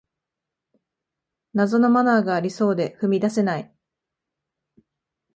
[1.53, 3.71] 謎のマナーがありそうで踏み出せない